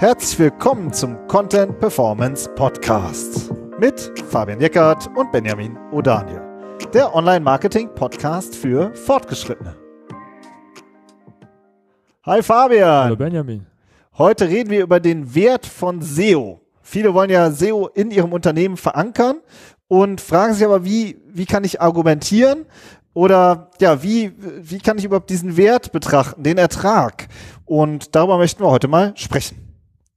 [0.00, 6.40] Herzlich willkommen zum Content Performance Podcast mit Fabian Jeckert und Benjamin O'Daniel,
[6.92, 9.74] der Online-Marketing-Podcast für Fortgeschrittene.
[12.24, 13.06] Hi Fabian.
[13.06, 13.66] Hallo Benjamin.
[14.16, 16.60] Heute reden wir über den Wert von SEO.
[16.80, 19.40] Viele wollen ja SEO in ihrem Unternehmen verankern
[19.88, 22.66] und fragen sich aber, wie, wie kann ich argumentieren?
[23.14, 27.26] Oder ja, wie, wie kann ich überhaupt diesen Wert betrachten, den Ertrag?
[27.64, 29.67] Und darüber möchten wir heute mal sprechen.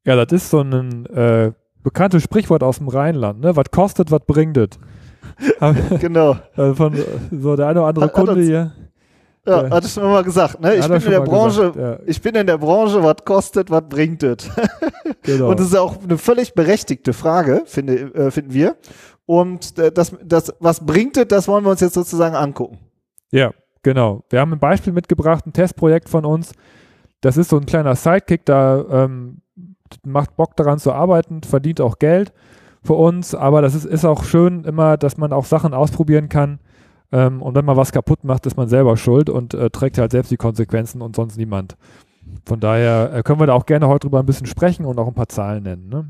[0.05, 1.51] Ja, das ist so ein äh,
[1.83, 3.55] bekanntes Sprichwort aus dem Rheinland, ne?
[3.55, 4.69] Was kostet, was bringt es?
[5.99, 6.37] genau.
[6.55, 6.95] Also von
[7.31, 8.71] so der eine oder andere Hat- hat Kunde uns- hier.
[9.43, 10.75] Ja, hatte ich schon mal gesagt, ne?
[10.75, 11.97] Ich Hat bin in der Branche, gesagt, ja.
[12.05, 14.49] ich bin in der Branche, was kostet, was bringt es?
[15.23, 15.49] Genau.
[15.49, 18.75] Und das ist auch eine völlig berechtigte Frage, finde, äh, finden wir.
[19.27, 22.79] Und äh, das, das, was bringt es, das wollen wir uns jetzt sozusagen angucken.
[23.31, 23.51] Ja,
[23.83, 24.23] genau.
[24.31, 26.53] Wir haben ein Beispiel mitgebracht, ein Testprojekt von uns.
[27.21, 29.41] Das ist so ein kleiner Sidekick, da ähm,
[30.05, 32.33] macht Bock daran zu arbeiten, verdient auch Geld
[32.83, 36.59] für uns, aber das ist, ist auch schön immer, dass man auch Sachen ausprobieren kann.
[37.11, 40.11] Ähm, und wenn man was kaputt macht, ist man selber schuld und äh, trägt halt
[40.11, 41.75] selbst die Konsequenzen und sonst niemand.
[42.45, 45.07] Von daher äh, können wir da auch gerne heute drüber ein bisschen sprechen und auch
[45.07, 45.89] ein paar Zahlen nennen.
[45.89, 46.09] Ne?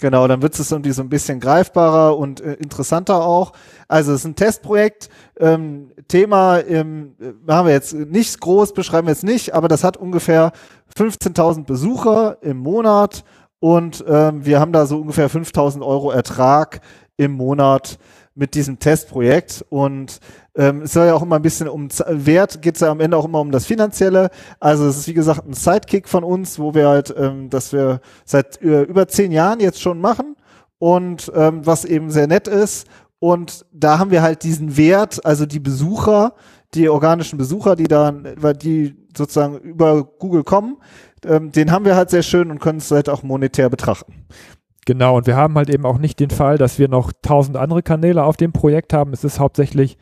[0.00, 3.52] Genau, dann wird es irgendwie so ein bisschen greifbarer und äh, interessanter auch.
[3.86, 5.10] Also es ist ein Testprojekt.
[5.38, 9.84] Ähm, Thema ähm, äh, haben wir jetzt nicht groß, beschreiben wir jetzt nicht, aber das
[9.84, 10.52] hat ungefähr
[10.96, 13.24] 15.000 Besucher im Monat
[13.58, 16.80] und ähm, wir haben da so ungefähr 5.000 Euro Ertrag
[17.16, 17.98] im Monat
[18.34, 20.20] mit diesem Testprojekt und
[20.54, 23.00] ähm, es soll ja auch immer ein bisschen um Z Wert, geht es ja am
[23.00, 24.30] Ende auch immer um das Finanzielle.
[24.58, 28.00] Also es ist wie gesagt ein Sidekick von uns, wo wir halt, ähm, dass wir
[28.24, 30.36] seit über zehn Jahren jetzt schon machen
[30.78, 32.86] und ähm, was eben sehr nett ist.
[33.18, 36.32] Und da haben wir halt diesen Wert, also die Besucher,
[36.74, 40.76] die organischen Besucher, die dann, die sozusagen über Google kommen,
[41.24, 44.26] ähm, den haben wir halt sehr schön und können es halt auch monetär betrachten.
[44.86, 47.82] Genau, und wir haben halt eben auch nicht den Fall, dass wir noch tausend andere
[47.82, 49.12] Kanäle auf dem Projekt haben.
[49.12, 49.98] Es ist hauptsächlich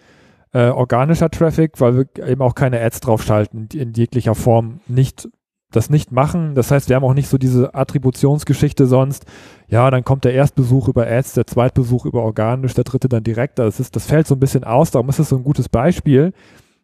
[0.53, 5.29] äh, organischer Traffic, weil wir eben auch keine Ads draufschalten, in jeglicher Form nicht
[5.71, 6.55] das nicht machen.
[6.55, 9.27] Das heißt, wir haben auch nicht so diese Attributionsgeschichte sonst.
[9.69, 13.59] Ja, dann kommt der Erstbesuch über Ads, der Zweitbesuch über organisch, der dritte dann direkt.
[13.59, 16.33] Das, ist, das fällt so ein bisschen aus, darum ist es so ein gutes Beispiel,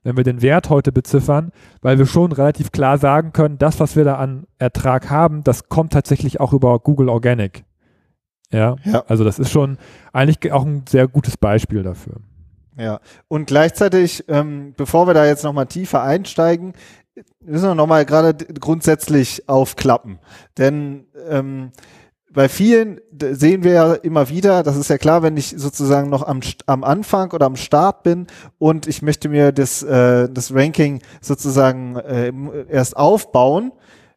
[0.03, 1.50] wenn wir den Wert heute beziffern,
[1.81, 5.71] weil wir schon relativ klar sagen können, das, was wir da an Ertrag haben, das
[5.71, 7.65] kommt tatsächlich auch über Google Organic.
[8.53, 9.03] Ja, Ja.
[9.09, 9.78] also das ist schon
[10.12, 12.17] eigentlich auch ein sehr gutes Beispiel dafür.
[12.77, 16.75] Ja, und gleichzeitig, ähm, bevor wir da jetzt nochmal tiefer einsteigen,
[17.41, 20.19] müssen wir nochmal gerade grundsätzlich aufklappen.
[20.59, 21.73] Denn ähm,
[22.33, 26.27] bei vielen sehen wir ja immer wieder, das ist ja klar, wenn ich sozusagen noch
[26.27, 28.27] am, am Anfang oder am Start bin
[28.59, 32.33] und ich möchte mir das, äh, das Ranking sozusagen äh,
[32.69, 33.73] erst aufbauen,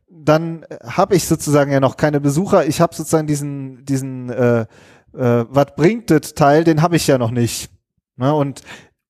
[0.10, 2.66] dann habe ich sozusagen ja noch keine Besucher.
[2.66, 4.66] Ich habe sozusagen diesen, diesen äh, äh,
[5.14, 7.70] was bringt das Teil, den habe ich ja noch nicht.
[8.16, 8.34] Ne?
[8.34, 8.62] Und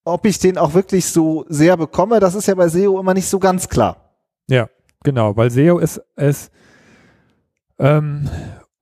[0.07, 3.27] ob ich den auch wirklich so sehr bekomme, das ist ja bei SEO immer nicht
[3.27, 3.97] so ganz klar.
[4.49, 4.69] Ja,
[5.03, 6.51] genau, weil SEO ist, ist
[7.79, 8.29] ähm,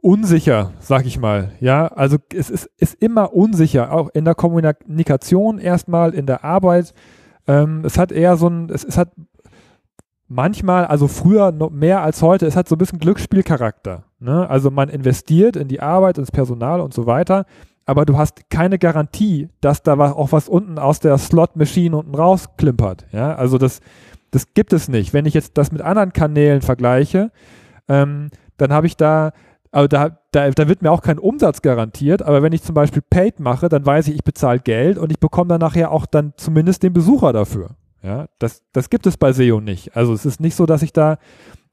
[0.02, 1.52] unsicher, sag ich mal.
[1.59, 6.94] Ja, also es ist, ist immer unsicher, auch in der Kommunikation erstmal, in der Arbeit.
[7.47, 9.12] Ähm, es hat eher so ein, es, es hat
[10.28, 14.03] manchmal, also früher noch mehr als heute, es hat so ein bisschen Glücksspielcharakter.
[14.19, 14.50] Ne?
[14.50, 17.46] Also man investiert in die Arbeit, ins Personal und so weiter,
[17.85, 23.06] aber du hast keine Garantie, dass da auch was unten aus der Slot-Machine unten rausklimpert.
[23.12, 23.79] Ja, also das,
[24.31, 25.13] das gibt es nicht.
[25.13, 27.31] Wenn ich jetzt das mit anderen Kanälen vergleiche,
[27.88, 29.31] ähm, dann habe ich da,
[29.72, 33.03] also da, da, da wird mir auch kein Umsatz garantiert, aber wenn ich zum Beispiel
[33.07, 36.34] Paid mache, dann weiß ich, ich bezahle Geld und ich bekomme dann nachher auch dann
[36.38, 37.72] zumindest den Besucher dafür.
[38.02, 39.96] Ja, das, das gibt es bei SEO nicht.
[39.96, 41.17] Also es ist nicht so, dass ich da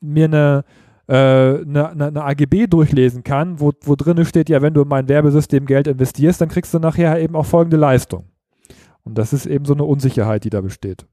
[0.00, 0.64] mir eine,
[1.08, 5.08] eine, eine, eine AGB durchlesen kann, wo, wo drin steht, ja, wenn du in mein
[5.08, 8.24] Werbesystem Geld investierst, dann kriegst du nachher eben auch folgende Leistung.
[9.04, 11.06] Und das ist eben so eine Unsicherheit, die da besteht.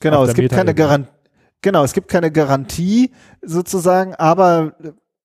[0.00, 0.74] Genau, es gibt keine.
[0.74, 1.10] Garantie.
[1.60, 4.74] Genau, es gibt keine Garantie sozusagen, aber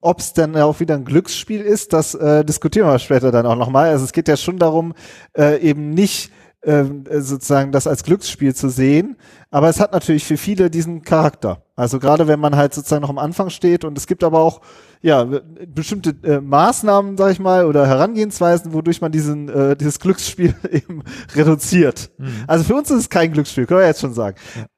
[0.01, 3.55] ob es dann auch wieder ein Glücksspiel ist, das äh, diskutieren wir später dann auch
[3.55, 3.89] nochmal.
[3.89, 4.93] Also es geht ja schon darum,
[5.35, 6.31] äh, eben nicht äh,
[6.67, 9.15] sozusagen das als Glücksspiel zu sehen,
[9.51, 11.63] aber es hat natürlich für viele diesen Charakter.
[11.75, 14.61] Also gerade wenn man halt sozusagen noch am Anfang steht und es gibt aber auch
[15.01, 15.25] ja
[15.67, 21.03] bestimmte äh, Maßnahmen, sag ich mal, oder Herangehensweisen, wodurch man diesen äh, dieses Glücksspiel eben
[21.35, 22.11] reduziert.
[22.47, 24.35] Also für uns ist es kein Glücksspiel, können wir jetzt schon sagen.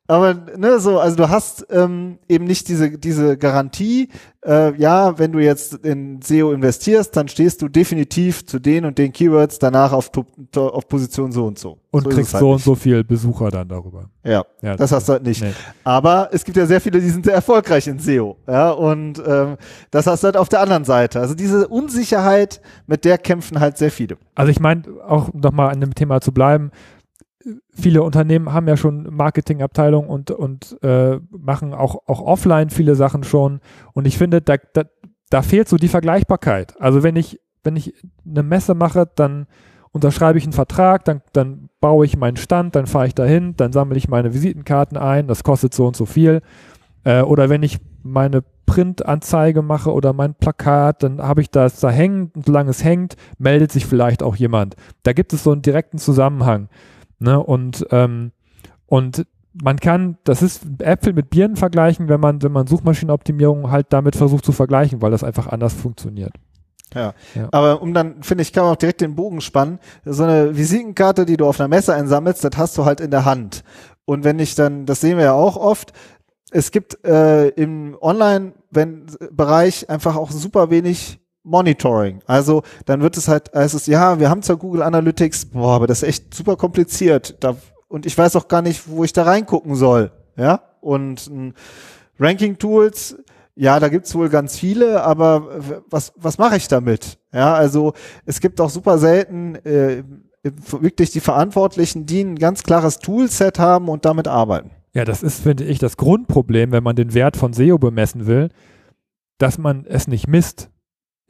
[0.10, 4.10] Aber ne, so, also du hast ähm, eben nicht diese, diese Garantie,
[4.44, 8.98] äh, ja, wenn du jetzt in SEO investierst, dann stehst du definitiv zu den und
[8.98, 10.10] den Keywords danach auf,
[10.56, 11.78] auf Position so und so.
[11.92, 12.64] Und so kriegst halt so und nicht.
[12.64, 14.10] so viel Besucher dann darüber.
[14.24, 15.44] Ja, Ja, das hast du halt nicht.
[15.44, 15.52] Nee.
[15.84, 18.36] Aber es gibt ja sehr viele, die sind sehr erfolgreich in SEO.
[18.48, 19.58] Ja, und ähm,
[19.92, 21.20] das hast du halt auf der anderen Seite.
[21.20, 24.18] Also diese Unsicherheit, mit der kämpfen halt sehr viele.
[24.34, 26.72] Also ich meine, auch nochmal an dem Thema zu bleiben,
[27.72, 33.24] viele Unternehmen haben ja schon Marketingabteilung und, und äh, machen auch, auch offline viele Sachen
[33.24, 33.60] schon.
[33.94, 34.84] Und ich finde, da, da,
[35.30, 36.80] da fehlt so die Vergleichbarkeit.
[36.80, 37.94] Also wenn ich, wenn ich
[38.26, 39.48] eine Messe mache, dann
[39.92, 43.72] unterschreibe ich einen Vertrag, dann, dann baue ich meinen Stand, dann fahre ich dahin, dann
[43.72, 46.42] sammle ich meine Visitenkarten ein, das kostet so und so viel.
[47.04, 51.90] Äh, oder wenn ich meine Printanzeige mache oder mein Plakat, dann habe ich das da
[51.90, 54.76] hängen und solange es hängt, meldet sich vielleicht auch jemand.
[55.04, 56.70] Da gibt es so einen direkten Zusammenhang.
[57.20, 57.40] Ne?
[57.42, 58.32] Und, ähm,
[58.88, 63.88] und man kann, das ist Äpfel mit Birnen vergleichen, wenn man, wenn man Suchmaschinenoptimierung halt
[63.90, 66.34] damit versucht zu vergleichen, weil das einfach anders funktioniert.
[66.94, 67.14] Ja.
[67.36, 67.50] Ja.
[67.52, 69.80] Aber um dann, finde ich, kann man auch direkt den Bogen spannen.
[70.06, 73.26] So eine Visitenkarte, die du auf einer Messe einsammelst, das hast du halt in der
[73.26, 73.64] Hand.
[74.06, 75.94] Und wenn ich dann, das sehen wir ja auch oft,
[76.52, 82.22] es gibt äh, im Online-Bereich einfach auch super wenig Monitoring.
[82.26, 85.88] Also dann wird es halt, heißt es, ja, wir haben zwar Google Analytics, boah, aber
[85.88, 87.36] das ist echt super kompliziert.
[87.40, 87.56] Da,
[87.88, 90.12] und ich weiß auch gar nicht, wo ich da reingucken soll.
[90.36, 90.62] Ja.
[90.82, 91.54] Und ähm,
[92.20, 93.18] Ranking-Tools,
[93.56, 97.18] ja, da gibt's wohl ganz viele, aber was, was mache ich damit?
[97.34, 97.94] Ja, also
[98.26, 100.04] es gibt auch super selten äh,
[100.44, 104.72] wirklich die Verantwortlichen, die ein ganz klares Toolset haben und damit arbeiten.
[104.94, 108.50] Ja, das ist, finde ich, das Grundproblem, wenn man den Wert von SEO bemessen will,
[109.38, 110.70] dass man es nicht misst.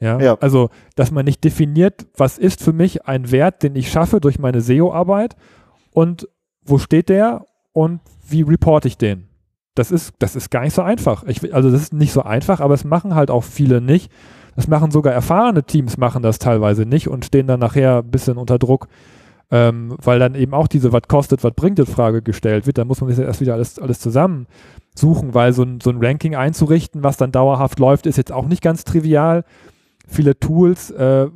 [0.00, 0.18] Ja?
[0.20, 0.38] Ja.
[0.40, 4.38] Also, dass man nicht definiert, was ist für mich ein Wert, den ich schaffe durch
[4.38, 5.36] meine SEO-Arbeit
[5.92, 6.28] und
[6.64, 9.28] wo steht der und wie reporte ich den?
[9.74, 11.24] Das ist, das ist gar nicht so einfach.
[11.24, 14.10] Ich, also, das ist nicht so einfach, aber es machen halt auch viele nicht.
[14.56, 18.36] Das machen sogar erfahrene Teams, machen das teilweise nicht und stehen dann nachher ein bisschen
[18.36, 18.88] unter Druck,
[19.50, 22.78] ähm, weil dann eben auch diese was kostet, was bringt es Frage gestellt wird.
[22.78, 26.34] Da muss man sich erst wieder alles, alles zusammensuchen, weil so ein, so ein Ranking
[26.34, 29.44] einzurichten, was dann dauerhaft läuft, ist jetzt auch nicht ganz trivial.
[30.06, 31.28] Viele Tools äh,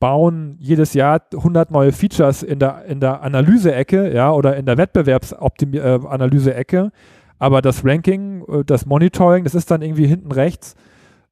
[0.00, 4.76] bauen jedes Jahr 100 neue Features in der, in der Analyse-Ecke, ja, oder in der
[4.76, 6.90] Wettbewerbsanalyse-Ecke.
[7.38, 10.74] Aber das Ranking, äh, das Monitoring, das ist dann irgendwie hinten rechts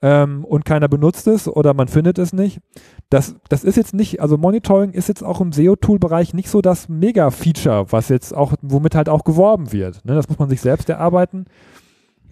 [0.02, 2.60] ähm, und keiner benutzt es oder man findet es nicht.
[3.08, 6.88] Das, das ist jetzt nicht, also Monitoring ist jetzt auch im SEO-Tool-Bereich nicht so das
[6.88, 10.04] Mega-Feature, was jetzt auch, womit halt auch geworben wird.
[10.04, 10.14] Ne?
[10.14, 11.46] Das muss man sich selbst erarbeiten.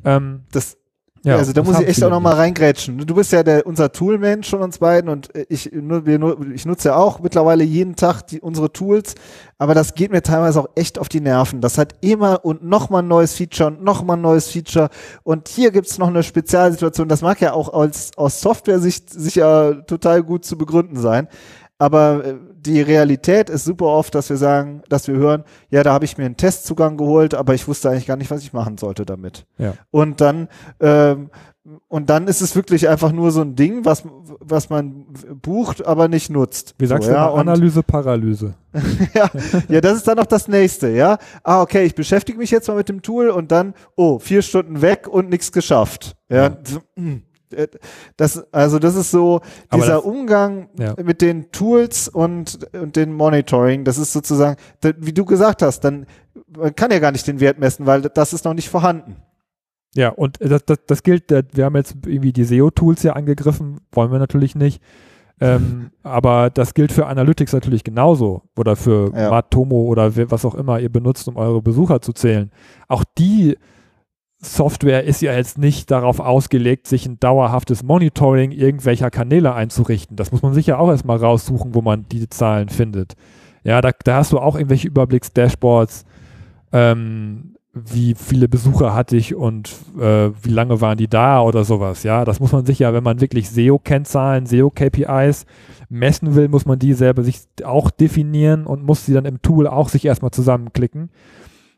[0.05, 0.76] Ähm, Das,
[1.22, 2.38] ja, also da muss ich echt auch noch mal nicht.
[2.38, 2.99] reingrätschen.
[2.99, 6.88] Du bist ja der, unser Toolmensch von uns beiden und äh, ich, wir, ich nutze
[6.88, 9.14] ja auch mittlerweile jeden Tag die, unsere Tools,
[9.58, 11.61] aber das geht mir teilweise auch echt auf die Nerven.
[11.61, 14.88] Das hat immer und noch mal ein neues Feature und noch mal ein neues Feature
[15.22, 17.08] und hier gibt's noch eine Spezialsituation.
[17.08, 21.28] Das mag ja auch als, aus Software-Sicht sicher total gut zu begründen sein.
[21.78, 22.34] Aber äh,
[22.66, 26.18] die Realität ist super oft, dass wir sagen, dass wir hören, ja, da habe ich
[26.18, 29.46] mir einen Testzugang geholt, aber ich wusste eigentlich gar nicht, was ich machen sollte damit.
[29.58, 29.74] Ja.
[29.90, 30.48] Und dann
[30.80, 31.30] ähm,
[31.88, 34.04] und dann ist es wirklich einfach nur so ein Ding, was
[34.40, 35.06] was man
[35.42, 36.74] bucht, aber nicht nutzt.
[36.78, 37.32] Wie sagst so, du ja?
[37.32, 38.54] Analyse, Paralyse.
[39.14, 39.30] ja,
[39.68, 41.18] ja, das ist dann noch das nächste, ja.
[41.42, 44.80] Ah, okay, ich beschäftige mich jetzt mal mit dem Tool und dann, oh, vier Stunden
[44.82, 46.16] weg und nichts geschafft.
[46.28, 46.56] Ja.
[46.96, 47.12] Ja.
[47.55, 47.69] Äh,
[48.17, 49.41] Das, also das ist so,
[49.75, 50.94] dieser das- Umgang Ja.
[51.02, 54.56] mit den Tools und, und den Monitoring, das ist sozusagen,
[54.99, 56.06] wie du gesagt hast, dann,
[56.56, 59.17] man kann ja gar nicht den Wert messen, weil das ist noch nicht vorhanden.
[59.94, 63.80] Ja, und das, das, das gilt, äh, wir haben jetzt irgendwie die SEO-Tools ja angegriffen,
[63.92, 64.80] wollen wir natürlich nicht.
[65.40, 69.30] Ähm, aber das gilt für Analytics natürlich genauso oder für Ja.
[69.30, 72.52] Matomo oder was auch immer ihr benutzt, um eure Besucher zu zählen.
[72.87, 73.57] Auch die
[74.42, 80.16] Software ist ja jetzt nicht darauf ausgelegt, sich ein dauerhaftes Monitoring irgendwelcher Kanäle einzurichten.
[80.16, 83.16] Das muss man sich ja auch erstmal raussuchen, wo man die Zahlen findet.
[83.64, 86.06] Ja, da, da hast du auch irgendwelche Überblicks-Dashboards,
[86.73, 92.02] ähm, wie viele Besucher hatte ich und äh, wie lange waren die da oder sowas.
[92.02, 95.44] Ja, das muss man sich ja, wenn man wirklich SEO-Kennzahlen, SEO-KPIs
[95.90, 99.66] messen will, muss man die selber sich auch definieren und muss sie dann im Tool
[99.66, 101.11] auch sich erstmal zusammenklicken.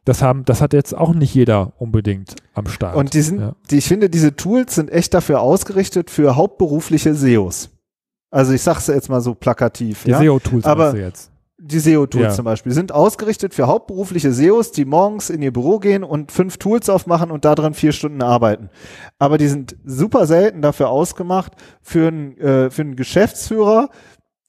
[0.04, 2.97] Das haben, das hat jetzt auch nicht jeder unbedingt am Start.
[2.97, 3.54] Und die sind, ja.
[3.71, 7.71] die, ich finde, diese Tools sind echt dafür ausgerichtet für hauptberufliche SEOs.
[8.30, 10.04] Also ich sag's jetzt mal so plakativ.
[10.04, 10.18] die ja?
[10.18, 11.30] SEO-Tools Aber- jetzt.
[11.64, 12.30] Die SEO-Tools Ja.
[12.30, 16.56] zum Beispiel sind ausgerichtet für hauptberufliche SEOs, die morgens in ihr Büro gehen und fünf
[16.56, 18.68] Tools aufmachen und da drin vier Stunden arbeiten.
[19.21, 23.90] Aber die sind super selten dafür ausgemacht für einen, äh, für einen Geschäftsführer,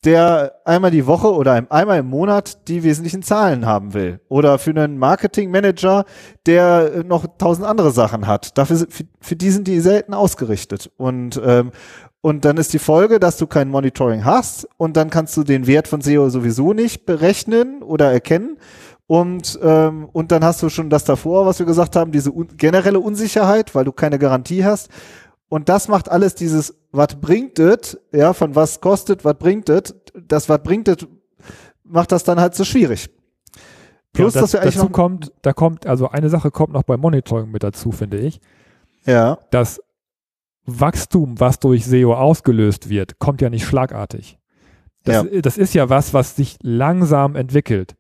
[0.03, 4.19] der einmal die Woche oder einmal im Monat die wesentlichen Zahlen haben will.
[4.27, 6.05] Oder für einen Marketingmanager,
[6.45, 8.57] der noch tausend andere Sachen hat.
[8.57, 10.91] Dafür, für, für die sind die selten ausgerichtet.
[10.98, 11.72] Und, ähm,
[12.22, 15.67] und dann ist die Folge, dass du kein Monitoring hast und dann kannst du den
[15.67, 18.57] Wert von SEO sowieso nicht berechnen oder erkennen.
[19.07, 22.48] Und, ähm, und dann hast du schon das davor, was wir gesagt haben, diese un
[22.57, 24.89] generelle Unsicherheit, weil du keine Garantie hast.
[25.50, 29.95] Und das macht alles dieses, was bringt es, ja, von was kostet, was bringt es,
[30.13, 31.05] das, was bringt es,
[31.83, 33.09] macht das dann halt so schwierig.
[34.13, 36.71] Plus, ja, das, dass wir eigentlich dazu noch kommt, da kommt, also eine Sache kommt
[36.71, 38.39] noch beim Monitoring mit dazu, finde ich.
[39.05, 39.39] Ja.
[39.50, 39.81] Das
[40.65, 44.38] Wachstum, was durch SEO ausgelöst wird, kommt ja nicht schlagartig.
[45.03, 45.41] Das, ja.
[45.41, 47.95] das ist ja was, was sich langsam entwickelt.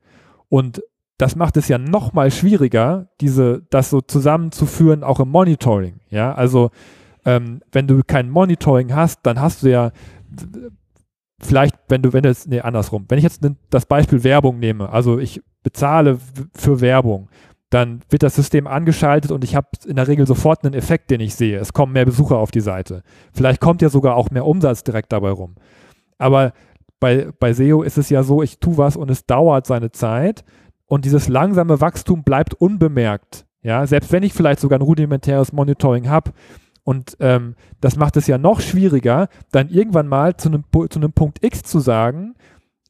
[0.49, 0.83] Und
[1.17, 5.99] das macht es ja noch mal schwieriger, diese, das so zusammenzuführen, auch im Monitoring.
[6.09, 6.69] Ja, also
[7.25, 9.91] ähm, wenn du kein Monitoring hast, dann hast du ja
[11.41, 13.05] vielleicht, wenn du, wenn du jetzt, nee, andersrum.
[13.07, 16.19] Wenn ich jetzt das Beispiel Werbung nehme, also ich bezahle
[16.53, 17.29] für Werbung,
[17.69, 21.21] dann wird das System angeschaltet und ich habe in der Regel sofort einen Effekt, den
[21.21, 21.57] ich sehe.
[21.57, 23.01] Es kommen mehr Besucher auf die Seite.
[23.33, 25.55] Vielleicht kommt ja sogar auch mehr Umsatz direkt dabei rum.
[26.19, 26.53] Aber
[26.99, 30.43] bei, bei SEO ist es ja so, ich tue was und es dauert seine Zeit
[30.85, 33.45] und dieses langsame Wachstum bleibt unbemerkt.
[33.63, 36.31] Ja, selbst wenn ich vielleicht sogar ein rudimentäres Monitoring habe,
[36.83, 41.13] und ähm, das macht es ja noch schwieriger, dann irgendwann mal zu einem, zu einem
[41.13, 42.35] Punkt X zu sagen,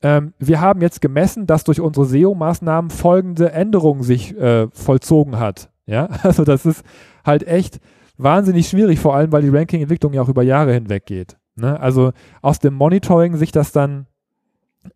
[0.01, 5.69] ähm, wir haben jetzt gemessen, dass durch unsere SEO-Maßnahmen folgende Änderungen sich äh, vollzogen hat.
[5.85, 6.83] Ja, also das ist
[7.25, 7.79] halt echt
[8.17, 11.37] wahnsinnig schwierig, vor allem weil die Ranking-Entwicklung ja auch über Jahre hinweg geht.
[11.55, 11.79] Ne?
[11.79, 14.07] Also aus dem Monitoring sich das dann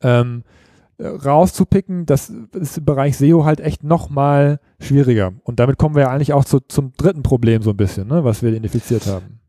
[0.01, 0.43] ähm,
[0.99, 5.33] rauszupicken, das ist im Bereich SEO halt echt nochmal schwieriger.
[5.43, 8.23] Und damit kommen wir ja eigentlich auch zu, zum dritten Problem so ein bisschen, ne,
[8.23, 9.39] was wir identifiziert haben.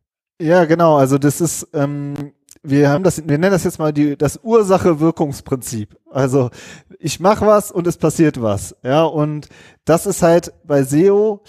[0.40, 0.96] Ja, genau.
[0.96, 5.96] Also das ist, ähm, wir haben das, wir nennen das jetzt mal die, das Ursache-Wirkungsprinzip.
[6.10, 6.50] Also
[6.98, 8.76] ich mache was und es passiert was.
[8.82, 9.48] Ja, und
[9.84, 11.42] das ist halt bei SEO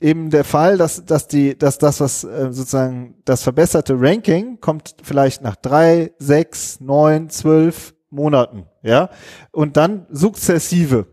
[0.00, 4.96] eben der Fall, dass, dass die, dass das, was äh, sozusagen das verbesserte Ranking kommt
[5.02, 9.10] vielleicht nach drei, sechs, neun, zwölf Monaten, ja,
[9.52, 11.06] und dann sukzessive.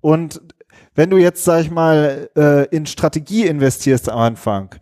[0.00, 0.40] Und
[0.94, 4.74] wenn du jetzt, sag ich mal, äh, in Strategie investierst am Anfang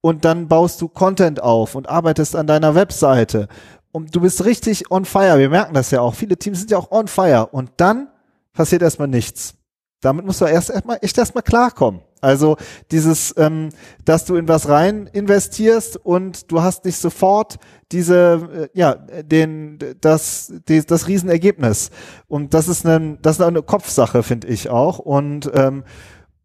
[0.00, 3.48] und dann baust du Content auf und arbeitest an deiner Webseite
[3.90, 6.78] und du bist richtig on fire, wir merken das ja auch, viele Teams sind ja
[6.78, 8.08] auch on fire und dann
[8.52, 9.54] passiert erstmal nichts.
[10.00, 12.02] Damit musst du erst erstmal echt erstmal klarkommen.
[12.22, 12.56] Also
[12.92, 13.70] dieses, ähm,
[14.04, 17.58] dass du in was rein investierst und du hast nicht sofort
[17.90, 21.90] diese, äh, ja, den, das, die, das Riesenergebnis.
[22.28, 25.00] Und das ist eine, das ist eine Kopfsache, finde ich auch.
[25.00, 25.82] Und ähm,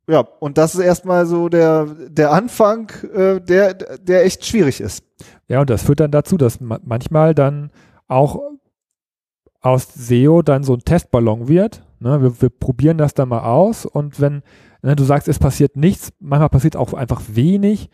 [0.10, 5.04] ja, und das ist erstmal so der, der Anfang, äh, der, der echt schwierig ist.
[5.48, 7.72] Ja, und das führt dann dazu, dass manchmal dann
[8.08, 8.42] auch
[9.62, 11.84] aus SEO dann so ein Testballon wird.
[12.00, 12.22] Ne?
[12.22, 14.42] Wir, wir probieren das dann mal aus und wenn
[14.82, 17.90] du sagst, es passiert nichts, manchmal passiert auch einfach wenig.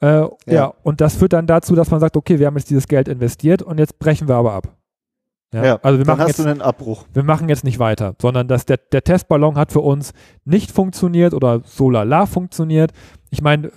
[0.00, 0.30] Äh, ja.
[0.46, 0.74] ja.
[0.82, 3.62] und das führt dann dazu, dass man sagt, okay, wir haben jetzt dieses Geld investiert
[3.62, 4.78] und jetzt brechen wir aber ab.
[5.52, 7.06] Ja, ja also wir machen jetzt, einen Abbruch.
[7.12, 10.12] Wir machen jetzt nicht weiter, sondern dass der, der Testballon hat für uns
[10.44, 12.92] nicht funktioniert oder so lala funktioniert.
[13.30, 13.72] Ich meine,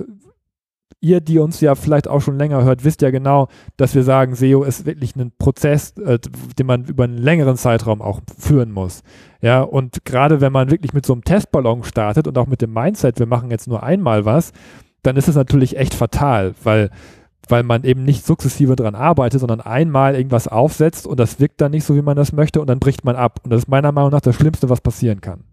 [1.02, 4.36] ihr, die uns ja vielleicht auch schon länger hört, wisst ja genau, dass wir sagen,
[4.36, 6.20] SEO ist wirklich ein Prozess, äh,
[6.58, 9.02] den man über einen längeren Zeitraum auch führen muss.
[9.42, 12.72] Ja, und gerade wenn man wirklich mit so einem Testballon startet und auch mit dem
[12.72, 14.54] Mindset, wir machen jetzt nur einmal was,
[15.02, 16.92] dann ist es natürlich echt fatal, weil
[17.50, 21.72] weil man eben nicht sukzessive dran arbeitet, sondern einmal irgendwas aufsetzt und das wirkt dann
[21.72, 23.40] nicht so, wie man das möchte und dann bricht man ab.
[23.44, 25.44] Und das ist meiner Meinung nach das Schlimmste, was passieren kann.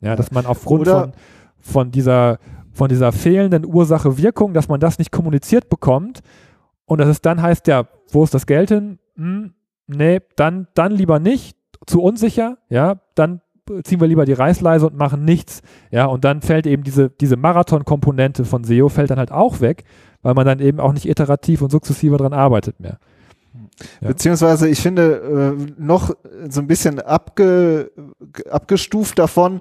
[0.00, 1.12] Ja, dass man aufgrund von,
[1.58, 2.38] von dieser
[2.72, 6.20] von dieser fehlenden Ursache-Wirkung, dass man das nicht kommuniziert bekommt
[6.84, 8.98] und dass es dann heißt, ja, wo ist das Geld hin?
[9.16, 9.54] Hm,
[9.86, 13.40] nee, dann, dann lieber nicht, zu unsicher, ja, dann
[13.84, 17.36] ziehen wir lieber die Reißleise und machen nichts, ja, und dann fällt eben diese, diese
[17.36, 19.84] Marathon-Komponente von SEO fällt dann halt auch weg,
[20.22, 22.98] weil man dann eben auch nicht iterativ und sukzessive dran arbeitet mehr.
[24.00, 24.08] Ja.
[24.08, 26.14] Beziehungsweise ich finde äh, noch
[26.48, 27.90] so ein bisschen abge,
[28.50, 29.60] abgestuft davon,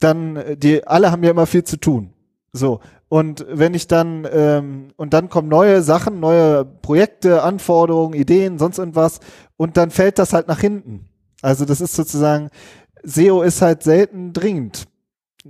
[0.00, 2.11] dann die alle haben ja immer viel zu tun.
[2.52, 2.80] So.
[3.08, 8.78] Und wenn ich dann, ähm, und dann kommen neue Sachen, neue Projekte, Anforderungen, Ideen, sonst
[8.78, 9.20] irgendwas,
[9.56, 11.08] und dann fällt das halt nach hinten.
[11.40, 12.50] Also das ist sozusagen,
[13.02, 14.84] SEO ist halt selten dringend.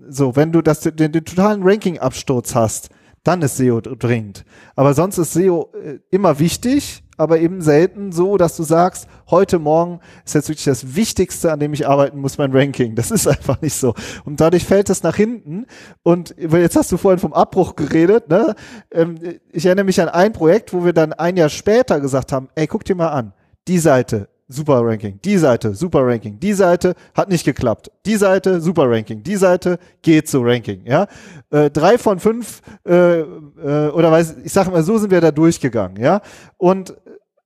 [0.09, 2.89] So, wenn du das, den, den totalen Ranking-Absturz hast,
[3.25, 4.45] dann ist SEO dringend.
[4.75, 9.59] Aber sonst ist SEO äh, immer wichtig, aber eben selten so, dass du sagst, heute
[9.59, 12.97] Morgen ist jetzt wirklich das Wichtigste, an dem ich arbeiten muss, mein Ranking.
[12.97, 13.95] Das ist einfach nicht so.
[14.25, 15.67] Und dadurch fällt es nach hinten.
[16.03, 18.29] Und jetzt hast du vorhin vom Abbruch geredet.
[18.29, 18.55] Ne?
[18.91, 19.19] Ähm,
[19.53, 22.67] ich erinnere mich an ein Projekt, wo wir dann ein Jahr später gesagt haben, ey,
[22.67, 23.33] guck dir mal an,
[23.69, 25.19] die Seite super Ranking.
[25.25, 26.39] Die Seite, super Ranking.
[26.39, 27.91] Die Seite hat nicht geklappt.
[28.07, 29.23] Die Seite, super Ranking.
[29.23, 30.83] Die Seite geht zu Ranking.
[30.85, 31.07] Ja,
[31.51, 35.31] äh, drei von fünf äh, äh, oder weiß ich sage mal, so sind wir da
[35.31, 36.03] durchgegangen.
[36.03, 36.21] Ja,
[36.59, 36.95] und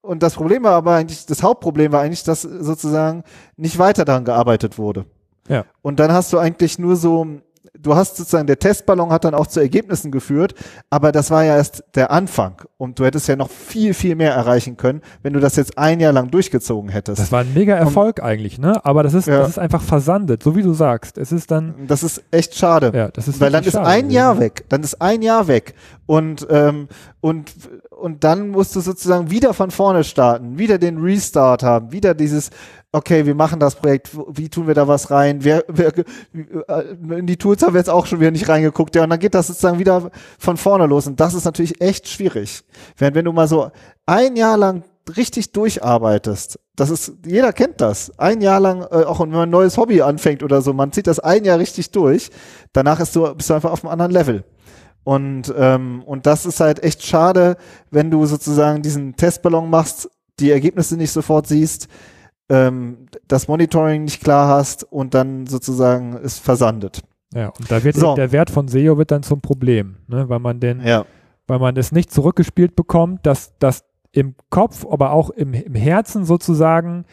[0.07, 3.25] und das Problem war aber eigentlich, das Hauptproblem war eigentlich, dass sozusagen
[3.57, 5.05] nicht weiter daran gearbeitet wurde.
[5.49, 5.65] Ja.
[5.83, 7.27] Und dann hast du eigentlich nur so
[7.81, 10.55] du hast sozusagen, der Testballon hat dann auch zu Ergebnissen geführt,
[10.91, 14.33] aber das war ja erst der Anfang und du hättest ja noch viel, viel mehr
[14.33, 17.21] erreichen können, wenn du das jetzt ein Jahr lang durchgezogen hättest.
[17.21, 18.85] Das war ein mega Erfolg und, eigentlich, ne?
[18.85, 19.39] Aber das ist, ja.
[19.39, 21.19] das ist einfach versandet, so wie du sagst.
[21.19, 21.75] Es ist dann.
[21.87, 22.93] Das ist echt schade.
[22.95, 24.11] Ja, das ist Weil dann ist ein.
[24.11, 24.65] Jahr weg.
[24.69, 25.75] Dann ist ein Jahr weg.
[26.07, 26.89] Und, ähm,
[27.21, 27.53] und,
[27.91, 32.51] und dann musst du sozusagen wieder von vorne starten, wieder den Restart haben, wieder dieses,
[32.97, 35.45] okay, wir machen das Projekt, wie tun wir da was rein?
[35.45, 36.83] Wer, wer, äh,
[37.19, 39.35] in die Tools haben wir jetzt auch schon wieder nicht reingeguckt, ja, und dann geht
[39.35, 41.07] das sozusagen wieder von vorne los.
[41.07, 42.65] Und das ist natürlich echt schwierig.
[42.97, 43.71] Während wenn du mal so
[44.07, 44.83] ein Jahr lang
[45.17, 48.19] richtig durcharbeitest, das ist, jeder kennt das.
[48.19, 51.07] Ein Jahr lang, äh, auch wenn man ein neues Hobby anfängt oder so, man zieht
[51.07, 52.31] das ein Jahr richtig durch,
[52.73, 54.45] danach ist du, bist du einfach auf einem anderen Level.
[55.05, 57.57] Und, ähm, und das ist halt echt schade,
[57.91, 60.11] wenn du sozusagen diesen Testballon machst,
[60.41, 61.89] die Ergebnisse nicht sofort siehst,
[62.49, 67.03] ähm, das Monitoring nicht klar hast und dann sozusagen es versandet.
[67.35, 68.15] Ja, und da wird so.
[68.15, 71.05] der Wert von SEO wird dann zum Problem, ne, weil man den, ja.
[71.47, 76.25] weil man es nicht zurückgespielt bekommt, dass das im Kopf, aber auch im, im Herzen
[76.25, 77.05] sozusagen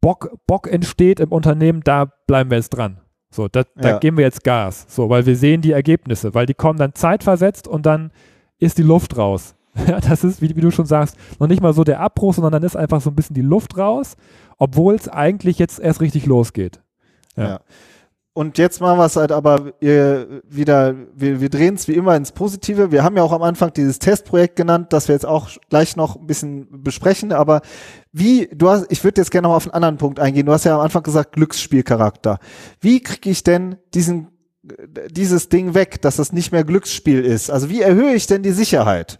[0.00, 3.00] Bock, Bock entsteht im Unternehmen, da bleiben wir jetzt dran.
[3.30, 3.98] So, da, da ja.
[3.98, 4.86] geben wir jetzt Gas.
[4.88, 8.10] So, weil wir sehen die Ergebnisse, weil die kommen dann zeitversetzt und dann
[8.58, 9.54] ist die Luft raus.
[9.86, 12.50] Ja, das ist, wie, wie, du schon sagst, noch nicht mal so der Abbruch, sondern
[12.50, 14.16] dann ist einfach so ein bisschen die Luft raus
[14.58, 16.80] obwohl es eigentlich jetzt erst richtig losgeht.
[17.36, 17.44] Ja.
[17.44, 17.60] ja.
[18.38, 22.30] Und jetzt machen wir es halt aber wieder, wir, wir drehen es wie immer ins
[22.30, 22.92] Positive.
[22.92, 26.14] Wir haben ja auch am Anfang dieses Testprojekt genannt, das wir jetzt auch gleich noch
[26.14, 27.32] ein bisschen besprechen.
[27.32, 27.62] Aber
[28.12, 30.46] wie, du hast, ich würde jetzt gerne noch auf einen anderen Punkt eingehen.
[30.46, 32.38] Du hast ja am Anfang gesagt, Glücksspielcharakter.
[32.80, 34.28] Wie kriege ich denn diesen,
[35.10, 37.50] dieses Ding weg, dass das nicht mehr Glücksspiel ist?
[37.50, 39.18] Also wie erhöhe ich denn die Sicherheit?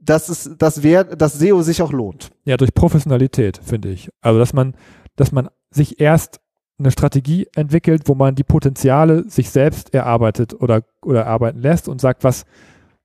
[0.00, 2.30] Dass es, dass wer, dass SEO sich auch lohnt.
[2.44, 4.10] Ja, durch Professionalität, finde ich.
[4.20, 4.74] Also, dass man,
[5.16, 6.40] dass man sich erst
[6.78, 12.00] eine Strategie entwickelt, wo man die Potenziale sich selbst erarbeitet oder, oder arbeiten lässt und
[12.00, 12.44] sagt, was,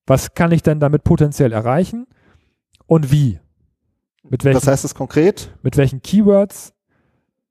[0.05, 2.05] was kann ich denn damit potenziell erreichen
[2.85, 3.39] und wie?
[4.23, 5.53] Mit welchen, was heißt das konkret?
[5.63, 6.73] Mit welchen Keywords?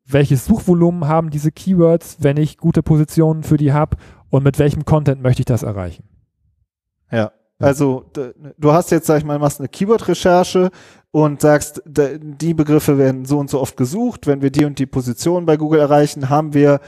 [0.05, 3.97] Welches Suchvolumen haben diese Keywords, wenn ich gute Positionen für die habe?
[4.31, 6.05] Und mit welchem Content möchte ich das erreichen?
[7.11, 7.33] Ja.
[7.63, 8.05] Also
[8.59, 10.71] du hast jetzt, sag ich mal, machst eine Keyword-Recherche
[11.11, 14.27] und sagst, die Begriffe werden so und so oft gesucht.
[14.27, 16.81] Wenn wir die und die Position bei Google erreichen, haben wir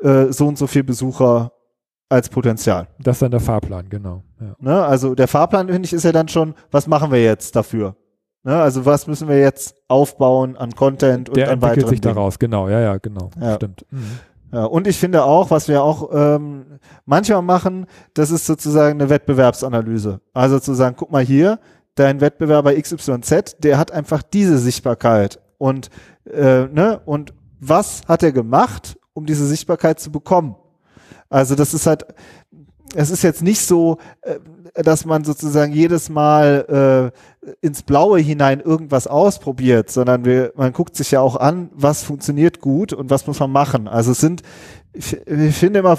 [0.00, 1.52] äh, so und so viel Besucher
[2.08, 2.88] als Potenzial.
[2.98, 4.22] Das ist dann der Fahrplan, genau.
[4.40, 4.54] Ja.
[4.58, 4.84] Ne?
[4.84, 7.96] Also der Fahrplan, finde ich, ist ja dann schon, was machen wir jetzt dafür?
[8.44, 8.54] Ne?
[8.54, 12.14] Also was müssen wir jetzt aufbauen an Content und der an weiteren sich Dingen.
[12.14, 13.54] daraus, genau, ja, ja, genau, ja.
[13.54, 13.86] stimmt.
[13.90, 14.18] Mhm.
[14.52, 19.08] Ja, und ich finde auch, was wir auch ähm, manchmal machen, das ist sozusagen eine
[19.08, 20.20] Wettbewerbsanalyse.
[20.34, 21.58] Also zu sagen, guck mal hier,
[21.94, 25.40] dein Wettbewerber XYZ, der hat einfach diese Sichtbarkeit.
[25.56, 25.88] Und,
[26.30, 30.56] äh, ne, und was hat er gemacht, um diese Sichtbarkeit zu bekommen?
[31.30, 32.04] Also das ist halt,
[32.94, 34.38] es ist jetzt nicht so, äh,
[34.74, 40.96] dass man sozusagen jedes Mal äh, ins Blaue hinein irgendwas ausprobiert, sondern wir, man guckt
[40.96, 43.88] sich ja auch an, was funktioniert gut und was muss man machen.
[43.88, 44.42] Also es sind,
[44.92, 45.98] ich, ich finde immer,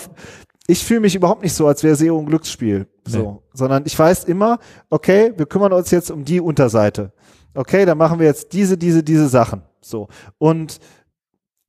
[0.67, 3.49] ich fühle mich überhaupt nicht so, als wäre SEO ein Glücksspiel, so, nee.
[3.53, 7.12] sondern ich weiß immer, okay, wir kümmern uns jetzt um die Unterseite.
[7.53, 10.08] Okay, dann machen wir jetzt diese, diese, diese Sachen, so.
[10.38, 10.79] Und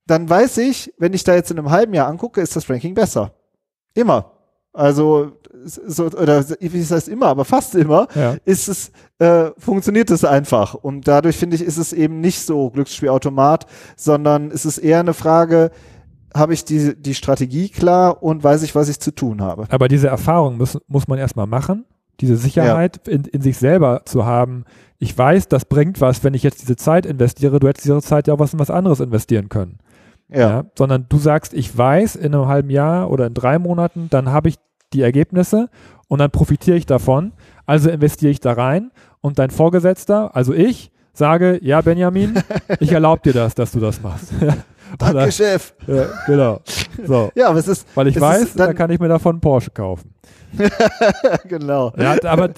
[0.07, 2.95] dann weiß ich, wenn ich da jetzt in einem halben Jahr angucke, ist das Ranking
[2.95, 3.35] besser.
[3.95, 4.34] Immer.
[4.75, 5.33] Also
[5.65, 8.37] so, oder wie ist das immer, aber fast immer, ja.
[8.45, 10.75] ist es, äh, funktioniert es einfach.
[10.75, 15.15] Und dadurch finde ich, ist es eben nicht so Glücksspielautomat, sondern es ist eher eine
[15.15, 15.71] Frage,
[16.35, 19.67] habe ich die, die Strategie klar und weiß ich, was ich zu tun habe.
[19.71, 21.85] Aber diese Erfahrung muss, muss man erstmal machen,
[22.21, 23.13] diese Sicherheit ja.
[23.13, 24.65] in, in sich selber zu haben.
[24.99, 27.61] Ich weiß, das bringt was, wenn ich jetzt diese Zeit investiere.
[27.61, 29.79] Du hättest diese Zeit ja auch was in was anderes investieren können.
[30.35, 30.49] Ja.
[30.49, 30.65] ja.
[30.77, 34.49] Sondern du sagst, ich weiß, in einem halben Jahr oder in drei Monaten, dann habe
[34.49, 34.57] ich
[34.93, 35.69] die Ergebnisse
[36.09, 37.33] und dann profitiere ich davon.
[37.67, 42.35] Also investiere ich da rein und dein Vorgesetzter, also ich, sage, ja, Benjamin,
[42.81, 44.33] ich erlaube dir das, dass du das machst.
[44.99, 45.75] Danke, Oder, Chef.
[45.87, 46.61] Ja, genau.
[47.05, 47.33] So.
[47.35, 47.87] Ja, aber es ist.
[47.97, 50.15] Weil ich weiß, da kann ich mir davon Porsche kaufen.
[51.49, 51.93] genau.
[51.97, 52.51] Ja, aber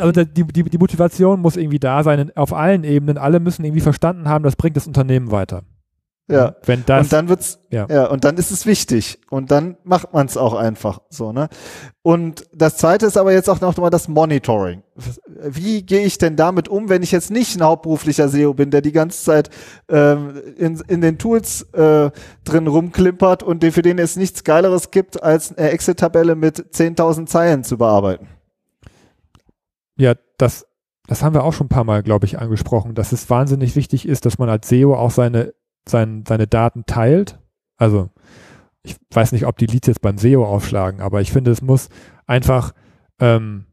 [0.00, 3.16] also die, die, die Motivation muss irgendwie da sein, auf allen Ebenen.
[3.16, 5.62] Alle müssen irgendwie verstanden haben, das bringt das Unternehmen weiter.
[6.26, 6.56] Ja.
[6.64, 7.86] Wenn das, und dann wird's, ja.
[7.90, 8.06] ja.
[8.06, 9.18] und dann ist es wichtig.
[9.28, 11.48] Und dann macht man es auch einfach so, ne?
[12.00, 14.82] Und das zweite ist aber jetzt auch noch mal das Monitoring.
[15.42, 18.80] Wie gehe ich denn damit um, wenn ich jetzt nicht ein hauptberuflicher SEO bin, der
[18.80, 19.50] die ganze Zeit
[19.88, 22.10] ähm, in, in den Tools äh,
[22.44, 27.64] drin rumklimpert und für den es nichts Geileres gibt, als eine Excel-Tabelle mit 10.000 Zeilen
[27.64, 28.28] zu bearbeiten?
[29.96, 30.66] Ja, das,
[31.06, 34.08] das haben wir auch schon ein paar Mal, glaube ich, angesprochen, dass es wahnsinnig wichtig
[34.08, 35.52] ist, dass man als SEO auch seine
[35.88, 37.38] sein, seine Daten teilt.
[37.76, 38.10] Also
[38.84, 41.88] ich weiß nicht, ob die Leads jetzt beim SEO aufschlagen, aber ich finde, es muss
[42.26, 42.72] einfach,
[43.18, 43.64] ähm,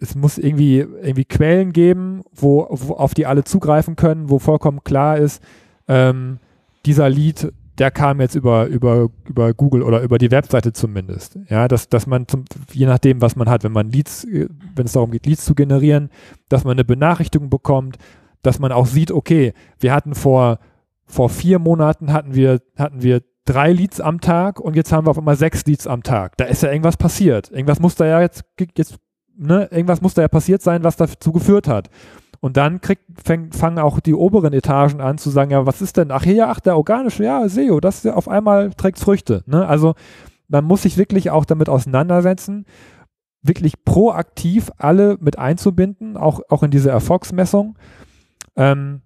[0.00, 4.82] es muss irgendwie, irgendwie Quellen geben, wo, wo, auf die alle zugreifen können, wo vollkommen
[4.82, 5.40] klar ist,
[5.86, 6.38] ähm,
[6.84, 11.38] dieser Lead, der kam jetzt über, über, über Google oder über die Webseite zumindest.
[11.48, 14.92] Ja, dass, dass man zum, je nachdem, was man hat, wenn man Leads, wenn es
[14.92, 16.10] darum geht, Leads zu generieren,
[16.48, 17.98] dass man eine Benachrichtigung bekommt,
[18.42, 20.58] dass man auch sieht, okay, wir hatten vor
[21.12, 25.10] vor vier Monaten hatten wir, hatten wir drei Leads am Tag und jetzt haben wir
[25.10, 26.38] auf einmal sechs Leads am Tag.
[26.38, 27.50] Da ist ja irgendwas passiert.
[27.50, 28.44] Irgendwas muss da ja jetzt,
[28.76, 28.96] jetzt
[29.36, 31.90] ne, irgendwas muss da ja passiert sein, was dazu geführt hat.
[32.40, 35.98] Und dann kriegt, fäng, fangen auch die oberen Etagen an zu sagen, ja, was ist
[35.98, 36.10] denn?
[36.10, 39.44] Ach ja, ach, der organische, ja, SEO, das auf einmal trägt Früchte.
[39.46, 39.66] Ne?
[39.66, 39.94] Also
[40.48, 42.64] man muss sich wirklich auch damit auseinandersetzen,
[43.42, 47.76] wirklich proaktiv alle mit einzubinden, auch, auch in diese Erfolgsmessung.
[48.56, 49.02] Ähm,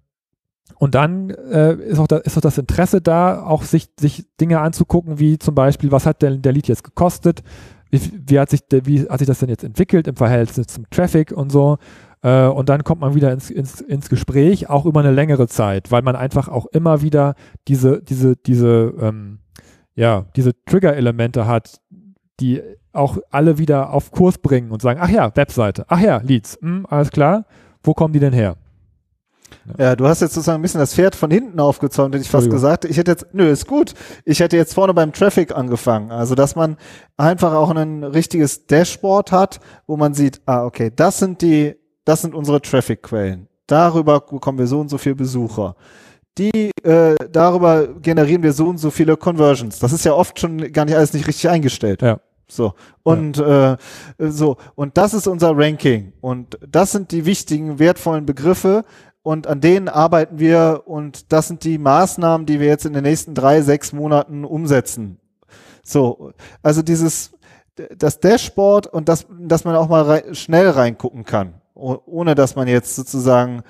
[0.75, 4.59] und dann äh, ist, auch da, ist auch das Interesse da, auch sich, sich Dinge
[4.59, 7.43] anzugucken, wie zum Beispiel, was hat der, der Lead jetzt gekostet?
[7.89, 11.31] Wie, wie, hat sich, wie hat sich das denn jetzt entwickelt im Verhältnis zum Traffic
[11.31, 11.77] und so?
[12.21, 15.91] Äh, und dann kommt man wieder ins, ins, ins Gespräch, auch über eine längere Zeit,
[15.91, 17.35] weil man einfach auch immer wieder
[17.67, 19.39] diese, diese, diese, ähm,
[19.95, 21.79] ja, diese Trigger-Elemente hat,
[22.39, 22.61] die
[22.93, 26.85] auch alle wieder auf Kurs bringen und sagen, ach ja, Webseite, ach ja, Leads, hm,
[26.89, 27.45] alles klar,
[27.83, 28.57] wo kommen die denn her?
[29.77, 29.95] Ja.
[29.95, 32.85] du hast jetzt sozusagen ein bisschen das Pferd von hinten aufgezäumt, hätte ich fast gesagt.
[32.85, 33.93] Ich hätte jetzt, nö, ist gut.
[34.25, 36.11] Ich hätte jetzt vorne beim Traffic angefangen.
[36.11, 36.77] Also, dass man
[37.17, 41.75] einfach auch ein richtiges Dashboard hat, wo man sieht, ah, okay, das sind die,
[42.05, 43.47] das sind unsere Traffic-Quellen.
[43.67, 45.75] Darüber bekommen wir so und so viele Besucher.
[46.37, 49.79] Die, äh, darüber generieren wir so und so viele Conversions.
[49.79, 52.01] Das ist ja oft schon gar nicht alles nicht richtig eingestellt.
[52.01, 52.19] Ja.
[52.49, 52.73] So.
[53.03, 53.73] Und ja.
[53.73, 53.77] äh,
[54.19, 56.13] so, und das ist unser Ranking.
[56.21, 58.85] Und das sind die wichtigen, wertvollen Begriffe,
[59.27, 63.03] und an denen arbeiten wir und das sind die Maßnahmen, die wir jetzt in den
[63.03, 65.19] nächsten drei, sechs Monaten umsetzen.
[65.83, 66.31] So,
[66.63, 67.33] also dieses,
[67.97, 72.69] das Dashboard und das, dass man auch mal rein, schnell reingucken kann, ohne dass man
[72.69, 73.63] jetzt sozusagen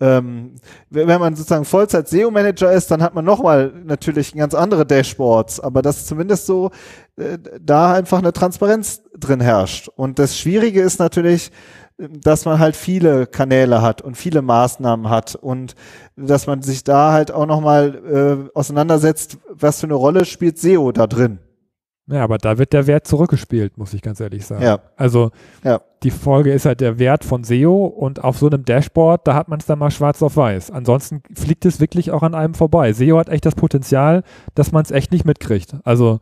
[0.00, 0.54] ähm,
[0.90, 5.80] wenn man sozusagen Vollzeit SEO-Manager ist, dann hat man nochmal natürlich ganz andere Dashboards, aber
[5.80, 6.70] dass zumindest so
[7.16, 9.88] äh, da einfach eine Transparenz drin herrscht.
[9.94, 11.52] Und das Schwierige ist natürlich,
[11.98, 15.74] dass man halt viele Kanäle hat und viele Maßnahmen hat und
[16.16, 20.92] dass man sich da halt auch nochmal äh, auseinandersetzt, was für eine Rolle spielt SEO
[20.92, 21.38] da drin.
[22.08, 24.62] Ja, aber da wird der Wert zurückgespielt, muss ich ganz ehrlich sagen.
[24.62, 24.80] Ja.
[24.96, 25.30] Also
[25.62, 25.80] ja.
[26.02, 29.48] die Folge ist halt der Wert von SEO und auf so einem Dashboard, da hat
[29.48, 30.72] man es dann mal schwarz auf weiß.
[30.72, 32.92] Ansonsten fliegt es wirklich auch an einem vorbei.
[32.92, 34.24] SEO hat echt das Potenzial,
[34.54, 35.76] dass man es echt nicht mitkriegt.
[35.84, 36.18] Also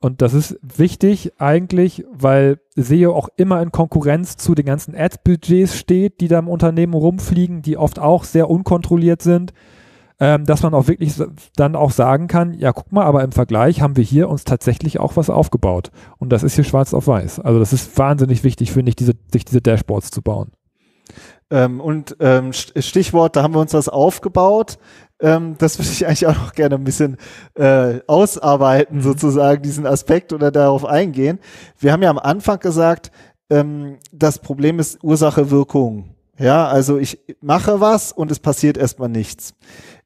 [0.00, 5.76] und das ist wichtig eigentlich, weil SEO auch immer in Konkurrenz zu den ganzen Ads-Budgets
[5.76, 9.52] steht, die da im Unternehmen rumfliegen, die oft auch sehr unkontrolliert sind,
[10.20, 11.14] ähm, dass man auch wirklich
[11.56, 15.00] dann auch sagen kann, ja, guck mal, aber im Vergleich haben wir hier uns tatsächlich
[15.00, 15.90] auch was aufgebaut.
[16.18, 17.40] Und das ist hier schwarz auf weiß.
[17.40, 20.52] Also das ist wahnsinnig wichtig, finde ich, diese, sich diese Dashboards zu bauen.
[21.50, 24.78] Ähm, und ähm, Stichwort, da haben wir uns was aufgebaut.
[25.20, 27.16] Ähm, das würde ich eigentlich auch noch gerne ein bisschen
[27.54, 29.02] äh, ausarbeiten, mhm.
[29.02, 31.38] sozusagen, diesen Aspekt oder darauf eingehen.
[31.78, 33.10] Wir haben ja am Anfang gesagt,
[33.50, 36.14] ähm, das Problem ist Ursache-Wirkung.
[36.38, 39.54] Ja, also ich mache was und es passiert erstmal nichts.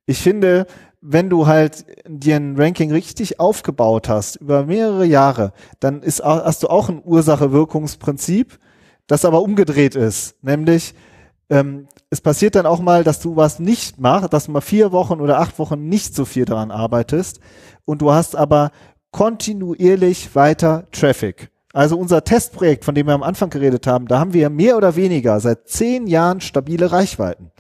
[0.05, 0.67] Ich finde,
[1.01, 6.63] wenn du halt dir ein Ranking richtig aufgebaut hast über mehrere Jahre, dann ist, hast
[6.65, 8.59] du auch ein Ursache-Wirkungsprinzip,
[9.07, 10.37] das aber umgedreht ist.
[10.43, 10.95] Nämlich,
[11.51, 14.93] ähm, es passiert dann auch mal, dass du was nicht machst, dass du mal vier
[14.93, 17.41] Wochen oder acht Wochen nicht so viel daran arbeitest
[17.85, 18.71] und du hast aber
[19.11, 21.51] kontinuierlich weiter Traffic.
[21.73, 24.97] Also unser Testprojekt, von dem wir am Anfang geredet haben, da haben wir mehr oder
[24.97, 27.51] weniger seit zehn Jahren stabile Reichweiten.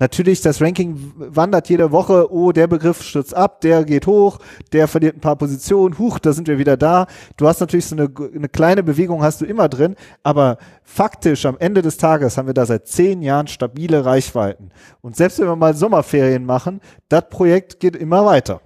[0.00, 4.38] Natürlich, das Ranking wandert jede Woche, oh, der Begriff stürzt ab, der geht hoch,
[4.72, 7.06] der verliert ein paar Positionen, huch, da sind wir wieder da.
[7.36, 11.58] Du hast natürlich so eine, eine kleine Bewegung hast du immer drin, aber faktisch am
[11.58, 14.70] Ende des Tages haben wir da seit zehn Jahren stabile Reichweiten.
[15.02, 18.62] Und selbst wenn wir mal Sommerferien machen, das Projekt geht immer weiter.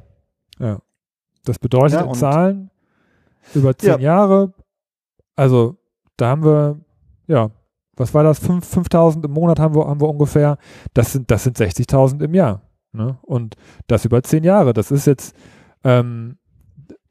[0.60, 0.78] Ja.
[1.44, 2.70] Das bedeutet ja, in Zahlen
[3.54, 3.98] über zehn ja.
[3.98, 4.54] Jahre,
[5.34, 5.76] also
[6.16, 6.80] da haben wir,
[7.26, 7.50] ja,
[7.96, 8.38] was war das?
[8.38, 10.58] 5000 im Monat haben wir, haben wir ungefähr.
[10.92, 12.62] Das sind, das sind 60.000 im Jahr.
[12.92, 13.18] Ne?
[13.22, 14.72] Und das über zehn Jahre.
[14.72, 15.34] Das ist jetzt
[15.82, 16.36] ähm,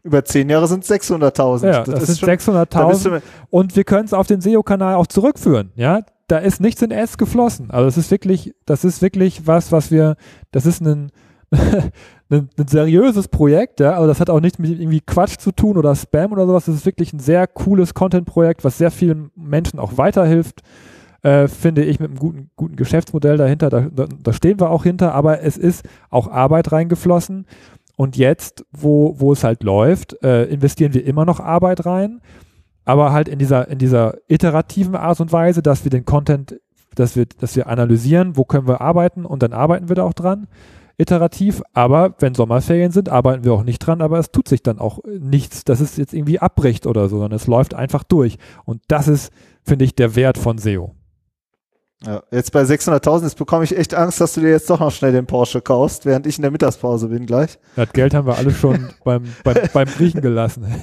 [0.04, 1.66] über zehn Jahre sind es 600.000.
[1.66, 5.72] Ja, das, das sind 600.000 und wir können es auf den SEO-Kanal auch zurückführen.
[5.76, 7.72] Ja, da ist nichts in S geflossen.
[7.72, 10.16] Also es ist wirklich, das ist wirklich was, was wir,
[10.52, 11.12] das ist ein,
[12.34, 15.78] ein, ein seriöses Projekt, ja, aber das hat auch nichts mit irgendwie Quatsch zu tun
[15.78, 16.66] oder Spam oder sowas.
[16.66, 20.62] Das ist wirklich ein sehr cooles Content-Projekt, was sehr vielen Menschen auch weiterhilft.
[21.22, 24.84] Äh, finde ich mit einem guten, guten Geschäftsmodell dahinter, da, da, da stehen wir auch
[24.84, 27.46] hinter, aber es ist auch Arbeit reingeflossen.
[27.96, 32.20] Und jetzt, wo, wo es halt läuft, äh, investieren wir immer noch Arbeit rein,
[32.84, 36.60] aber halt in dieser, in dieser iterativen Art und Weise, dass wir den Content,
[36.96, 40.14] dass wir, dass wir analysieren, wo können wir arbeiten und dann arbeiten wir da auch
[40.14, 40.48] dran
[40.98, 44.80] iterativ, aber wenn Sommerferien sind, arbeiten wir auch nicht dran, aber es tut sich dann
[44.80, 48.38] auch nichts, dass es jetzt irgendwie abbricht oder so, sondern es läuft einfach durch.
[48.66, 49.32] Und das ist,
[49.64, 50.94] finde ich, der Wert von SEO.
[52.06, 54.92] Ja, jetzt bei 600.000, jetzt bekomme ich echt Angst, dass du dir jetzt doch noch
[54.92, 57.58] schnell den Porsche kaufst, während ich in der Mittagspause bin gleich.
[57.78, 60.66] Das Geld haben wir alle schon beim, beim, beim Griechen gelassen.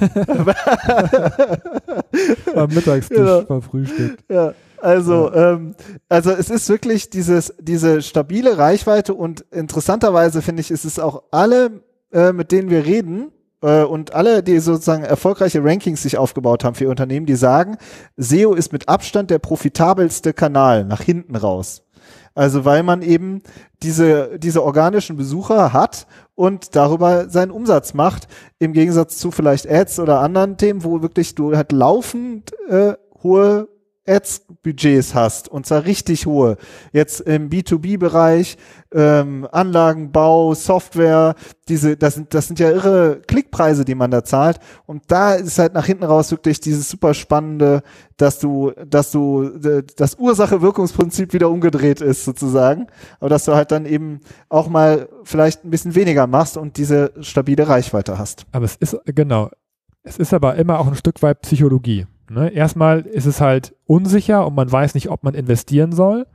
[2.55, 3.43] Am Mittagstisch ja.
[3.43, 4.17] beim Frühstück.
[4.31, 4.55] Ja.
[4.81, 5.75] Also, ähm,
[6.09, 11.25] also es ist wirklich dieses, diese stabile Reichweite und interessanterweise finde ich, ist es auch
[11.31, 16.65] alle, äh, mit denen wir reden, äh, und alle, die sozusagen erfolgreiche Rankings sich aufgebaut
[16.65, 17.77] haben für ihr Unternehmen, die sagen,
[18.17, 21.83] SEO ist mit Abstand der profitabelste Kanal nach hinten raus.
[22.35, 23.43] Also weil man eben
[23.83, 29.99] diese, diese organischen Besucher hat und darüber seinen Umsatz macht, im Gegensatz zu vielleicht Ads
[29.99, 33.69] oder anderen Themen, wo wirklich du halt laufend äh, hohe
[34.11, 36.57] Ads-Budgets hast, und zwar richtig hohe,
[36.93, 38.57] jetzt im B2B-Bereich,
[38.93, 41.37] ähm, Anlagenbau, Software,
[41.69, 44.59] diese, das sind, das sind ja irre Klickpreise, die man da zahlt.
[44.87, 47.83] Und da ist halt nach hinten raus wirklich dieses super spannende,
[48.17, 49.49] dass du, dass du
[49.97, 52.89] das Ursache-Wirkungsprinzip wieder umgedreht ist, sozusagen.
[53.21, 57.13] Aber dass du halt dann eben auch mal vielleicht ein bisschen weniger machst und diese
[57.21, 58.47] stabile Reichweite hast.
[58.51, 59.51] Aber es ist, genau,
[60.03, 62.07] es ist aber immer auch ein Stück weit Psychologie.
[62.31, 62.51] Ne?
[62.51, 66.27] Erstmal ist es halt unsicher und man weiß nicht, ob man investieren soll.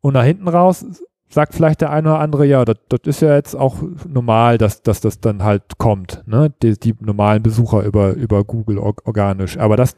[0.00, 0.84] Und nach hinten raus
[1.28, 3.76] sagt vielleicht der eine oder andere, ja, das, das ist ja jetzt auch
[4.08, 6.52] normal, dass, dass das dann halt kommt, ne?
[6.62, 9.56] Die, die normalen Besucher über, über Google organisch.
[9.56, 9.94] Aber dass,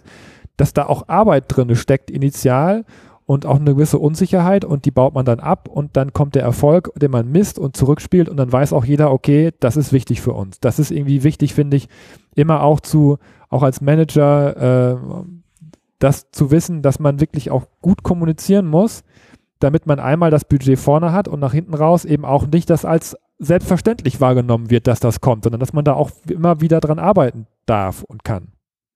[0.59, 2.85] dass da auch Arbeit drin steckt initial
[3.33, 6.43] und auch eine gewisse Unsicherheit und die baut man dann ab und dann kommt der
[6.43, 10.21] Erfolg, den man misst und zurückspielt und dann weiß auch jeder, okay, das ist wichtig
[10.21, 10.61] für uns.
[10.61, 11.89] Das ist irgendwie wichtig, finde ich,
[12.35, 13.17] immer auch zu,
[13.49, 14.97] auch als Manager, äh,
[15.99, 19.03] das zu wissen, dass man wirklich auch gut kommunizieren muss,
[19.61, 22.85] damit man einmal das Budget vorne hat und nach hinten raus eben auch nicht das
[22.85, 26.99] als selbstverständlich wahrgenommen wird, dass das kommt, sondern dass man da auch immer wieder dran
[26.99, 28.52] arbeiten darf und kann.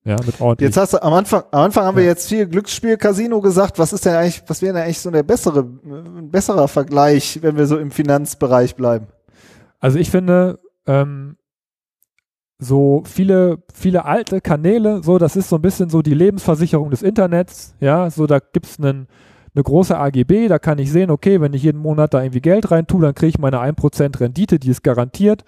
[0.07, 0.69] Ja, mit ordentlich.
[0.69, 2.03] Jetzt hast du am Anfang, am Anfang haben ja.
[2.03, 3.81] wir jetzt viel Glücksspiel Casino gesagt.
[3.81, 7.57] Was ist denn eigentlich, was wäre denn eigentlich so der bessere, ein besserer Vergleich, wenn
[7.57, 9.09] wir so im Finanzbereich bleiben?
[9.81, 11.37] Also ich finde, ähm,
[12.61, 17.03] so viele, viele alte Kanäle, so, das ist so ein bisschen so die Lebensversicherung des
[17.03, 19.09] Internets, ja, so, da gibt's einen,
[19.55, 22.71] eine große AGB, da kann ich sehen, okay, wenn ich jeden Monat da irgendwie Geld
[22.71, 25.45] rein tue, dann kriege ich meine 1% Rendite, die ist garantiert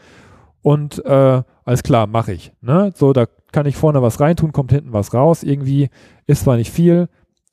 [0.63, 2.53] und äh, alles klar, mache ich.
[2.61, 2.93] Ne?
[2.95, 5.43] So, da kann ich vorne was reintun, kommt hinten was raus.
[5.43, 5.89] Irgendwie
[6.27, 7.09] ist zwar nicht viel,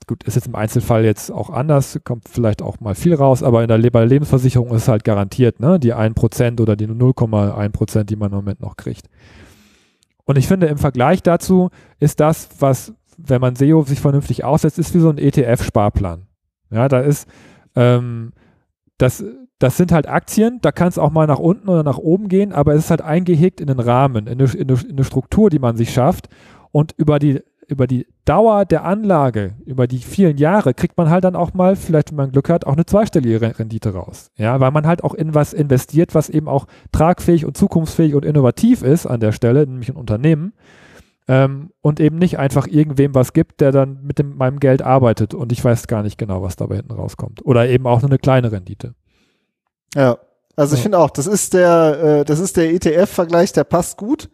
[0.07, 3.63] gut, ist jetzt im Einzelfall jetzt auch anders, kommt vielleicht auch mal viel raus, aber
[3.63, 5.79] in der, bei der Lebensversicherung ist es halt garantiert, ne?
[5.79, 9.07] Die 1% oder die 0,1%, die man im Moment noch kriegt.
[10.25, 14.79] Und ich finde, im Vergleich dazu ist das, was, wenn man SEO sich vernünftig aussetzt,
[14.79, 16.27] ist wie so ein ETF-Sparplan.
[16.71, 17.27] Ja, da ist,
[17.75, 18.33] ähm,
[18.97, 19.23] das,
[19.59, 22.51] das sind halt Aktien, da kann es auch mal nach unten oder nach oben gehen,
[22.51, 25.49] aber es ist halt eingehegt in den Rahmen, in eine, in eine, in eine Struktur,
[25.49, 26.27] die man sich schafft.
[26.71, 31.23] Und über die, über die Dauer der Anlage, über die vielen Jahre, kriegt man halt
[31.23, 34.29] dann auch mal, vielleicht wenn man Glück hat, auch eine zweistellige Rendite raus.
[34.35, 38.25] Ja, weil man halt auch in was investiert, was eben auch tragfähig und zukunftsfähig und
[38.25, 40.53] innovativ ist an der Stelle, nämlich ein Unternehmen.
[41.27, 45.33] Ähm, und eben nicht einfach irgendwem was gibt, der dann mit dem, meinem Geld arbeitet
[45.33, 47.43] und ich weiß gar nicht genau, was dabei hinten rauskommt.
[47.45, 48.93] Oder eben auch nur eine kleine Rendite.
[49.93, 50.17] Ja,
[50.55, 50.77] also ja.
[50.77, 54.29] ich finde auch, das ist der, äh, das ist der ETF-Vergleich, der passt gut.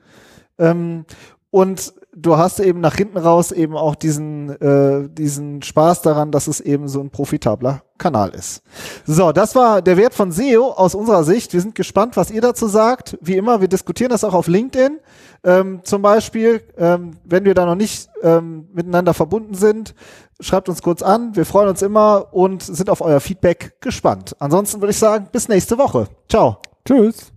[0.58, 1.06] Ähm,
[1.50, 6.48] und du hast eben nach hinten raus eben auch diesen, äh, diesen Spaß daran, dass
[6.48, 8.64] es eben so ein profitabler Kanal ist.
[9.06, 11.54] So, das war der Wert von SEO aus unserer Sicht.
[11.54, 13.18] Wir sind gespannt, was ihr dazu sagt.
[13.22, 15.00] Wie immer, wir diskutieren das auch auf LinkedIn.
[15.44, 19.96] Ähm, zum Beispiel, ähm, wenn wir da noch nicht ähm, miteinander verbunden sind,
[20.40, 21.36] schreibt uns kurz an.
[21.36, 24.36] Wir freuen uns immer und sind auf euer Feedback gespannt.
[24.40, 26.08] Ansonsten würde ich sagen, bis nächste Woche.
[26.28, 26.58] Ciao.
[26.86, 27.31] Tschüss.